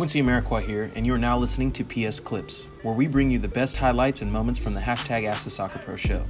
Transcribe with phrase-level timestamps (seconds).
[0.00, 3.38] Quincy Amarikwa here, and you are now listening to PS Clips, where we bring you
[3.38, 6.24] the best highlights and moments from the hashtag Ask the Soccer Pro show.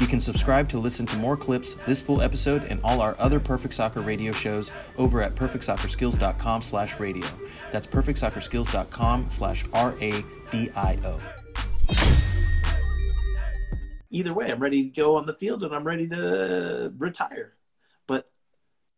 [0.00, 3.38] You can subscribe to listen to more clips, this full episode, and all our other
[3.38, 7.28] Perfect Soccer radio shows over at perfectsoccerskills.com slash radio.
[7.70, 11.18] That's perfectsoccerskills.com slash R-A-D-I-O.
[14.10, 17.52] Either way, I'm ready to go on the field and I'm ready to retire.
[18.08, 18.28] But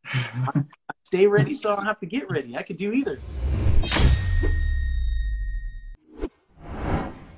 [0.06, 0.62] I
[1.04, 2.56] stay ready so I don't have to get ready.
[2.56, 3.20] I could do either.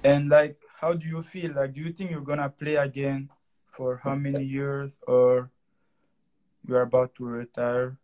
[0.04, 1.52] And like, how do you feel?
[1.52, 3.28] Like, do you think you're gonna play again
[3.66, 5.50] for how many years, or
[6.64, 7.98] you're about to retire?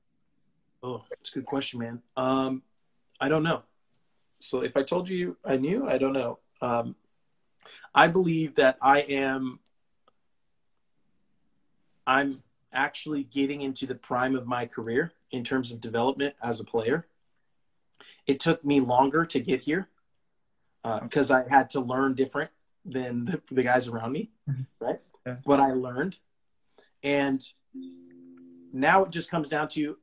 [0.82, 2.02] Oh, that's a good question, man.
[2.16, 2.62] Um,
[3.20, 3.62] I don't know.
[4.40, 6.40] So if I told you I knew, I don't know.
[6.60, 6.96] Um,
[7.94, 9.60] I believe that I am.
[12.04, 12.42] I'm
[12.72, 17.06] actually getting into the prime of my career in terms of development as a player.
[18.26, 19.88] It took me longer to get here
[21.02, 22.50] because uh, I had to learn different
[22.84, 24.30] than the, the guys around me,
[24.80, 25.00] right?
[25.26, 25.36] Yeah.
[25.44, 26.16] What I learned.
[27.02, 27.44] And
[28.72, 29.96] now it just comes down to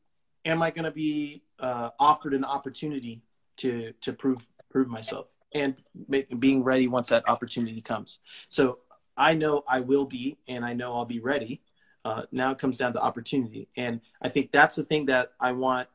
[0.45, 3.21] am I going to be uh, offered an opportunity
[3.57, 5.75] to to prove prove myself and
[6.07, 8.19] make, being ready once that opportunity comes.
[8.47, 8.79] So
[9.17, 11.61] I know I will be, and I know I'll be ready.
[12.09, 15.51] Uh, now it comes down to opportunity, and I think that's the thing that I
[15.51, 15.87] want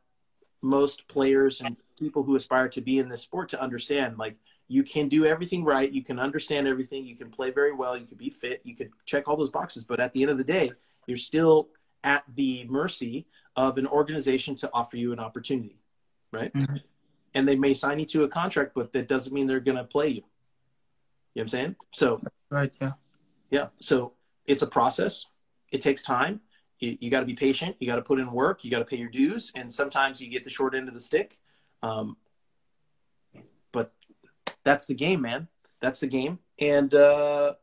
[0.62, 4.16] most players and people who aspire to be in this sport to understand.
[4.16, 4.36] Like
[4.68, 8.06] you can do everything right, you can understand everything, you can play very well, you
[8.06, 10.44] can be fit, you can check all those boxes, but at the end of the
[10.44, 10.70] day,
[11.08, 11.68] you're still
[12.04, 15.80] at the mercy of an organization to offer you an opportunity,
[16.30, 16.52] right?
[16.54, 16.76] Mm-hmm.
[17.34, 19.84] And they may sign you to a contract, but that doesn't mean they're going to
[19.84, 20.14] play you.
[20.14, 20.24] You know
[21.34, 21.76] what I'm saying?
[21.92, 22.92] So, right, yeah.
[23.50, 23.66] Yeah.
[23.80, 24.12] So
[24.46, 25.26] it's a process.
[25.74, 26.40] It takes time.
[26.78, 27.74] You, you got to be patient.
[27.80, 28.64] You got to put in work.
[28.64, 29.50] You got to pay your dues.
[29.56, 31.40] And sometimes you get the short end of the stick.
[31.82, 32.16] Um,
[33.72, 33.92] but
[34.62, 35.48] that's the game, man.
[35.80, 36.38] That's the game.
[36.60, 37.54] And uh,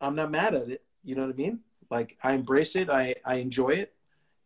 [0.00, 0.82] I'm not mad at it.
[1.04, 1.60] You know what I mean?
[1.88, 2.90] Like I embrace it.
[2.90, 3.94] I, I enjoy it.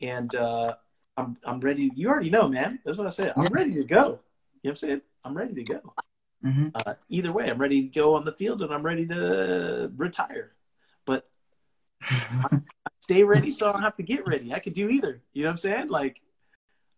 [0.03, 0.75] And uh,
[1.17, 1.91] I'm, I'm ready.
[1.95, 2.81] You already know, man.
[2.85, 3.33] That's what I said.
[3.39, 3.97] I'm ready to go.
[3.97, 4.19] You know
[4.61, 5.01] what I'm saying?
[5.25, 5.81] I'm ready to go.
[6.45, 6.69] Mm-hmm.
[6.75, 10.53] Uh, either way, I'm ready to go on the field and I'm ready to retire.
[11.07, 11.27] But
[13.05, 14.55] stay ready so I don't have to get ready.
[14.55, 15.21] I could do either.
[15.35, 15.89] You know what I'm saying?
[15.89, 16.23] Like,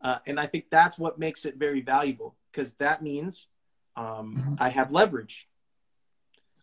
[0.00, 3.48] uh, and I think that's what makes it very valuable because that means
[3.96, 4.54] um, mm-hmm.
[4.60, 5.48] I have leverage.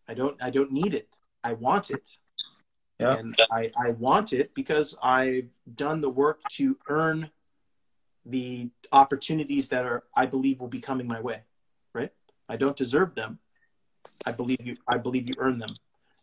[0.08, 0.42] I don't.
[0.42, 1.09] I don't need it.
[1.44, 2.18] I want it.
[3.00, 3.18] Yeah.
[3.18, 7.30] And I, I want it because I've done the work to earn
[8.25, 11.42] the opportunities that are I believe will be coming my way.
[11.94, 12.12] Right?
[12.48, 13.40] I don't deserve them.
[14.25, 15.75] I believe you I believe you earn them.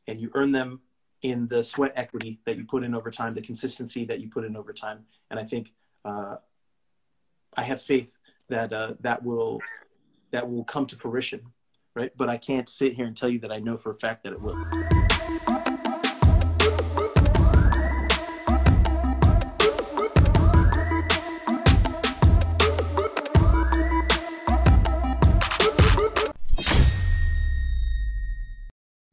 [0.07, 0.81] And you earn them
[1.23, 4.45] in the sweat equity that you put in over time, the consistency that you put
[4.45, 5.05] in over time.
[5.31, 5.73] And I think
[6.05, 6.37] uh,
[7.57, 8.13] I have faith
[8.49, 9.61] that uh, that will
[10.31, 11.41] that will come to fruition,
[11.95, 12.13] right?
[12.17, 14.33] But I can't sit here and tell you that I know for a fact that
[14.33, 15.80] it will.